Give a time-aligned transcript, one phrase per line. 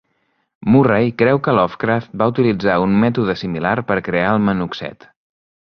[0.75, 5.09] Murray creu que Lovecraft va utilitzar un mètode similar per crear el "Manuxet".